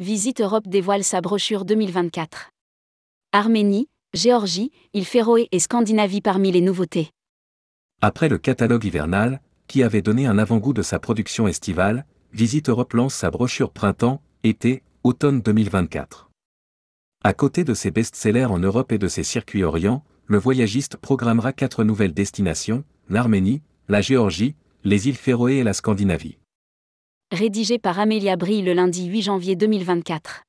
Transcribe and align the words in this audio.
Visite 0.00 0.40
Europe 0.40 0.66
dévoile 0.66 1.04
sa 1.04 1.20
brochure 1.20 1.64
2024. 1.64 2.50
Arménie, 3.30 3.86
Géorgie, 4.12 4.72
île 4.92 5.04
Féroé 5.04 5.46
et 5.52 5.60
Scandinavie 5.60 6.20
parmi 6.20 6.50
les 6.50 6.60
nouveautés. 6.60 7.10
Après 8.02 8.28
le 8.28 8.38
catalogue 8.38 8.84
hivernal, 8.84 9.40
qui 9.68 9.84
avait 9.84 10.02
donné 10.02 10.26
un 10.26 10.36
avant-goût 10.36 10.72
de 10.72 10.82
sa 10.82 10.98
production 10.98 11.46
estivale, 11.46 12.06
Visite 12.32 12.70
Europe 12.70 12.92
lance 12.94 13.14
sa 13.14 13.30
brochure 13.30 13.70
printemps, 13.70 14.20
été, 14.42 14.82
automne 15.04 15.40
2024. 15.40 16.28
À 17.22 17.32
côté 17.32 17.62
de 17.62 17.72
ses 17.72 17.92
best-sellers 17.92 18.46
en 18.46 18.58
Europe 18.58 18.90
et 18.90 18.98
de 18.98 19.06
ses 19.06 19.22
circuits 19.22 19.62
Orient, 19.62 20.02
le 20.26 20.38
voyagiste 20.38 20.96
programmera 20.96 21.52
quatre 21.52 21.84
nouvelles 21.84 22.14
destinations, 22.14 22.82
l'Arménie, 23.08 23.62
la 23.86 24.00
Géorgie, 24.00 24.56
les 24.82 25.06
îles 25.06 25.14
Féroé 25.14 25.58
et 25.58 25.62
la 25.62 25.72
Scandinavie. 25.72 26.38
Rédigé 27.34 27.80
par 27.80 27.98
Amélia 27.98 28.36
Brie 28.36 28.62
le 28.62 28.74
lundi 28.74 29.06
8 29.06 29.22
janvier 29.22 29.56
2024. 29.56 30.44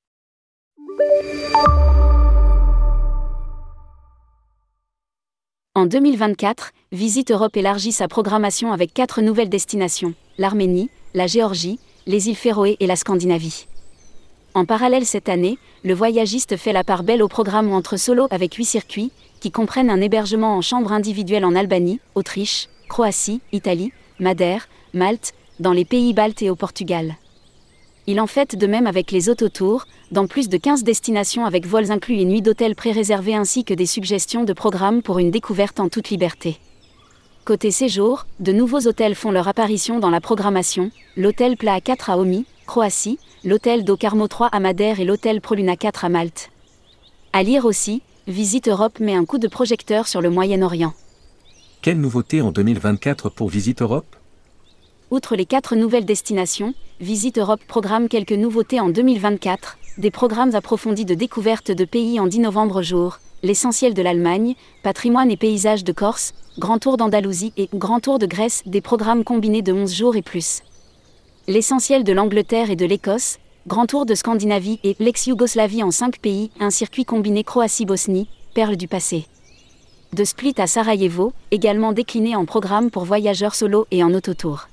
En 5.74 5.88
2024, 5.88 6.74
Visite 6.92 7.32
Europe 7.32 7.58
élargit 7.58 7.92
sa 7.92 8.08
programmation 8.08 8.72
avec 8.72 8.94
quatre 8.94 9.24
nouvelles 9.24 9.50
destinations 9.50 10.14
l'Arménie, 10.38 10.92
la 11.16 11.26
Géorgie, 11.26 11.80
les 12.06 12.30
îles 12.30 12.36
Féroé 12.36 12.78
et 12.80 12.86
la 12.86 12.96
Scandinavie. 12.96 13.66
En 14.54 14.66
parallèle 14.66 15.08
cette 15.08 15.28
année, 15.28 15.58
le 15.84 15.96
voyagiste 15.96 16.56
fait 16.56 16.72
la 16.72 16.84
part 16.84 17.02
belle 17.02 17.24
au 17.24 17.28
programme 17.28 17.74
entre 17.74 17.98
solo 17.98 18.28
avec 18.30 18.54
huit 18.54 18.66
circuits, 18.66 19.12
qui 19.40 19.50
comprennent 19.50 19.90
un 19.90 20.02
hébergement 20.02 20.56
en 20.56 20.62
chambre 20.62 20.92
individuelle 20.92 21.46
en 21.46 21.56
Albanie, 21.56 22.00
Autriche, 22.14 22.70
Croatie, 22.90 23.42
Italie, 23.52 23.92
Madère, 24.20 24.68
Malte, 24.94 25.34
dans 25.60 25.74
les 25.74 25.86
pays 25.86 26.14
baltes 26.14 26.42
et 26.42 26.50
au 26.50 26.56
Portugal. 26.56 27.16
Il 28.08 28.22
en 28.22 28.28
fait 28.28 28.56
de 28.56 28.68
même 28.68 28.86
avec 28.86 29.12
les 29.12 29.30
autotours, 29.30 29.86
dans 30.12 30.28
plus 30.28 30.48
de 30.48 30.58
15 30.58 30.84
destinations 30.84 31.46
avec 31.46 31.66
vols 31.66 31.92
inclus 31.92 32.20
et 32.20 32.26
nuits 32.26 32.42
d'hôtel 32.42 32.76
pré-réservés 32.76 33.36
ainsi 33.36 33.64
que 33.64 33.74
des 33.74 33.88
suggestions 33.88 34.44
de 34.44 34.54
programmes 34.54 35.02
pour 35.02 35.18
une 35.18 35.32
découverte 35.32 35.80
en 35.80 35.90
toute 35.90 36.10
liberté. 36.10 36.60
Côté 37.46 37.72
séjour, 37.72 38.26
de 38.40 38.52
nouveaux 38.52 38.88
hôtels 38.88 39.16
font 39.16 39.32
leur 39.32 39.48
apparition 39.48 40.00
dans 40.00 40.10
la 40.10 40.22
programmation, 40.22 40.92
l'hôtel 41.16 41.58
Pla 41.58 41.82
4 41.82 42.10
à 42.10 42.18
Omi, 42.18 42.46
Croatie, 42.66 43.20
l'hôtel 43.44 43.84
Do 43.84 43.98
Carmo 43.98 44.28
3 44.28 44.48
à 44.48 44.60
Madère 44.60 45.00
et 45.00 45.06
l'hôtel 45.06 45.42
Proluna 45.42 45.76
4 45.76 46.06
à 46.06 46.10
Malte. 46.10 46.50
À 47.34 47.44
lire 47.44 47.66
aussi, 47.66 48.02
Visite 48.28 48.68
Europe 48.68 49.00
met 49.00 49.14
un 49.14 49.26
coup 49.26 49.38
de 49.38 49.48
projecteur 49.48 50.08
sur 50.08 50.20
le 50.20 50.32
Moyen-Orient. 50.32 50.94
Quelle 51.84 52.00
nouveauté 52.00 52.42
en 52.42 52.52
2024 52.52 53.30
pour 53.30 53.50
Visite 53.50 53.84
Europe? 53.84 54.16
Outre 55.12 55.36
les 55.36 55.46
quatre 55.46 55.76
nouvelles 55.76 56.06
destinations, 56.06 56.74
Visite 57.00 57.38
Europe 57.38 57.62
programme 57.68 58.08
quelques 58.08 58.32
nouveautés 58.32 58.80
en 58.80 58.90
2024, 58.90 59.78
des 60.00 60.10
programmes 60.10 60.56
approfondis 60.56 61.06
de 61.06 61.14
découverte 61.14 61.70
de 61.70 61.86
pays 61.86 62.20
en 62.20 62.26
10 62.26 62.40
novembre 62.40 62.82
jour, 62.82 63.20
l'essentiel 63.44 63.94
de 63.94 64.02
l'Allemagne, 64.02 64.56
patrimoine 64.82 65.30
et 65.30 65.38
paysages 65.38 65.84
de 65.84 65.92
Corse, 65.92 66.34
Grand 66.58 66.80
Tour 66.80 66.98
d'Andalousie 66.98 67.54
et 67.56 67.70
Grand 67.76 68.00
Tour 68.00 68.18
de 68.18 68.26
Grèce, 68.26 68.64
des 68.66 68.82
programmes 68.82 69.24
combinés 69.24 69.62
de 69.62 69.74
11 69.74 69.94
jours 69.94 70.16
et 70.16 70.24
plus. 70.24 70.64
L'essentiel 71.48 72.04
de 72.04 72.14
l'Angleterre 72.14 72.72
et 72.72 72.76
de 72.76 72.86
l'Écosse, 72.88 73.38
Grand 73.68 73.86
Tour 73.86 74.08
de 74.08 74.16
Scandinavie 74.16 74.80
et 74.84 74.96
l'ex-Yougoslavie 75.00 75.84
en 75.84 75.92
5 75.92 76.20
pays, 76.20 76.50
un 76.60 76.72
circuit 76.72 77.06
combiné 77.06 77.44
Croatie-Bosnie, 77.44 78.28
perle 78.56 78.76
du 78.76 78.88
passé. 78.88 79.28
De 80.14 80.24
Split 80.24 80.56
à 80.58 80.66
Sarajevo, 80.66 81.32
également 81.52 81.92
décliné 81.92 82.36
en 82.36 82.46
programme 82.46 82.90
pour 82.90 83.06
voyageurs 83.06 83.54
solo 83.54 83.86
et 83.92 84.04
en 84.04 84.14
autotour. 84.14 84.68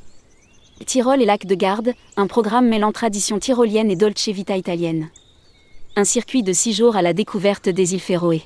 Tyrol 0.85 1.23
et 1.23 1.27
Lac 1.27 1.47
de 1.47 1.55
Garde, 1.55 1.95
un 2.17 2.27
programme 2.27 2.69
mêlant 2.69 2.93
tradition 2.93 3.39
tyrolienne 3.39 3.91
et 3.91 3.97
dolce 3.97 4.29
vita 4.29 4.57
italienne. 4.57 5.09
Un 5.97 6.05
circuit 6.05 6.43
de 6.43 6.53
six 6.53 6.73
jours 6.73 6.97
à 6.97 7.03
la 7.03 7.13
découverte 7.13 7.69
des 7.69 7.95
îles 7.95 8.01
Féroé. 8.01 8.43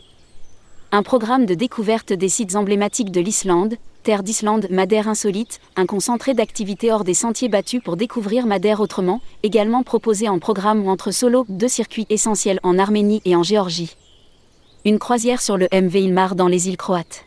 Un 0.92 1.02
programme 1.02 1.46
de 1.46 1.54
découverte 1.54 2.12
des 2.12 2.28
sites 2.28 2.56
emblématiques 2.56 3.10
de 3.10 3.20
l'Islande, 3.20 3.76
terre 4.02 4.22
d'Islande, 4.22 4.68
Madère 4.70 5.08
insolite, 5.08 5.60
un 5.74 5.86
concentré 5.86 6.32
d'activités 6.32 6.92
hors 6.92 7.04
des 7.04 7.14
sentiers 7.14 7.48
battus 7.48 7.82
pour 7.82 7.96
découvrir 7.96 8.46
Madère 8.46 8.80
autrement, 8.80 9.20
également 9.42 9.82
proposé 9.82 10.28
en 10.28 10.38
programme 10.38 10.86
ou 10.86 10.90
entre 10.90 11.10
solo, 11.10 11.44
deux 11.48 11.68
circuits 11.68 12.06
essentiels 12.08 12.60
en 12.62 12.78
Arménie 12.78 13.20
et 13.24 13.34
en 13.34 13.42
Géorgie. 13.42 13.96
Une 14.84 15.00
croisière 15.00 15.42
sur 15.42 15.56
le 15.56 15.66
MV 15.72 15.96
Ilmar 15.96 16.36
dans 16.36 16.48
les 16.48 16.68
îles 16.68 16.76
croates. 16.76 17.24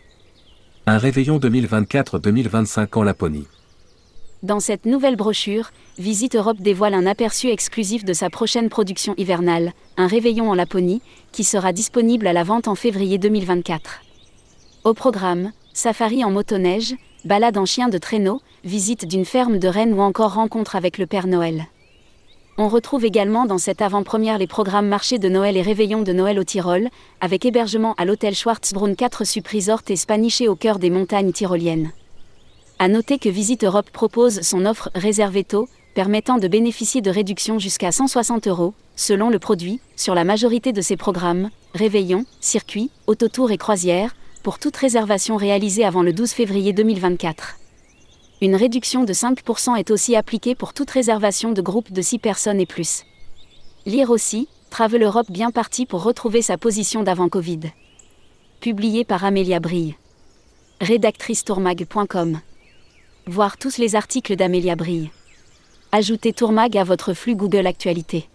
Un 0.85 0.97
réveillon 0.97 1.37
2024-2025 1.37 2.97
en 2.97 3.03
Laponie. 3.03 3.45
Dans 4.41 4.61
cette 4.61 4.85
nouvelle 4.85 5.17
brochure, 5.17 5.71
Visite 5.97 6.37
Europe 6.37 6.61
dévoile 6.61 6.93
un 6.93 7.05
aperçu 7.05 7.49
exclusif 7.49 8.05
de 8.05 8.13
sa 8.13 8.29
prochaine 8.29 8.69
production 8.69 9.13
hivernale, 9.17 9.73
un 9.97 10.07
réveillon 10.07 10.49
en 10.49 10.53
Laponie, 10.53 11.01
qui 11.33 11.43
sera 11.43 11.73
disponible 11.73 12.25
à 12.25 12.31
la 12.31 12.45
vente 12.45 12.69
en 12.69 12.75
février 12.75 13.17
2024. 13.17 13.99
Au 14.85 14.93
programme, 14.93 15.51
safari 15.73 16.23
en 16.23 16.31
motoneige, 16.31 16.95
balade 17.25 17.57
en 17.57 17.65
chien 17.65 17.89
de 17.89 17.97
traîneau, 17.97 18.39
visite 18.63 19.05
d'une 19.05 19.25
ferme 19.25 19.59
de 19.59 19.67
rennes 19.67 19.93
ou 19.93 19.99
encore 19.99 20.35
rencontre 20.35 20.77
avec 20.77 20.97
le 20.97 21.05
Père 21.05 21.27
Noël. 21.27 21.65
On 22.57 22.69
retrouve 22.69 23.03
également 23.03 23.45
dans 23.45 23.57
cette 23.57 23.81
avant-première 23.81 24.37
les 24.37 24.47
programmes 24.47 24.87
marché 24.87 25.19
de 25.19 25.27
Noël 25.27 25.57
et 25.57 25.61
réveillon 25.61 26.01
de 26.01 26.13
Noël 26.13 26.39
au 26.39 26.45
Tyrol, 26.45 26.87
avec 27.19 27.43
hébergement 27.43 27.93
à 27.97 28.05
l'hôtel 28.05 28.35
Schwarzbrunn 28.35 28.95
4 28.95 29.25
Sup 29.25 29.47
Resort 29.49 29.81
et 29.89 29.97
Spaniché 29.97 30.47
au 30.47 30.55
cœur 30.55 30.79
des 30.79 30.89
montagnes 30.89 31.33
tyroliennes. 31.33 31.91
À 32.81 32.87
noter 32.87 33.19
que 33.19 33.27
Visite 33.27 33.65
Europe 33.65 33.89
propose 33.91 34.39
son 34.39 34.65
offre 34.65 34.89
réservée 34.95 35.43
tôt, 35.43 35.67
permettant 35.95 36.37
de 36.37 36.47
bénéficier 36.47 37.01
de 37.01 37.11
réductions 37.11 37.59
jusqu'à 37.59 37.91
160 37.91 38.47
euros, 38.47 38.73
selon 38.95 39.29
le 39.29 39.37
produit, 39.37 39.81
sur 39.97 40.15
la 40.15 40.23
majorité 40.23 40.71
de 40.71 40.79
ses 40.79 40.95
programmes, 40.95 41.49
réveillons, 41.73 42.23
circuits, 42.39 42.89
autotours 43.05 43.51
et 43.51 43.57
croisières, 43.57 44.15
pour 44.43 44.59
toute 44.59 44.77
réservation 44.77 45.35
réalisée 45.35 45.83
avant 45.83 46.03
le 46.03 46.13
12 46.13 46.31
février 46.31 46.71
2024. 46.71 47.57
Une 48.41 48.55
réduction 48.55 49.03
de 49.03 49.11
5% 49.11 49.75
est 49.77 49.91
aussi 49.91 50.15
appliquée 50.15 50.55
pour 50.55 50.71
toute 50.71 50.91
réservation 50.91 51.51
de 51.51 51.61
groupe 51.61 51.91
de 51.91 52.01
6 52.01 52.19
personnes 52.19 52.61
et 52.61 52.65
plus. 52.65 53.03
Lire 53.85 54.09
aussi, 54.09 54.47
Travel 54.69 55.03
Europe 55.03 55.29
bien 55.29 55.51
parti 55.51 55.85
pour 55.85 56.03
retrouver 56.03 56.41
sa 56.41 56.57
position 56.57 57.03
d'avant 57.03 57.27
Covid. 57.27 57.59
Publié 58.61 59.03
par 59.03 59.25
Amélia 59.25 59.59
Brille. 59.59 59.95
Rédactrice 60.79 61.43
tourmag.com 61.43 62.39
Voir 63.31 63.59
tous 63.59 63.77
les 63.77 63.95
articles 63.95 64.35
d'Amélia 64.35 64.75
Brille. 64.75 65.11
Ajoutez 65.91 66.33
Tourmag 66.33 66.75
à 66.75 66.83
votre 66.83 67.13
flux 67.13 67.35
Google 67.35 67.67
Actualité. 67.67 68.27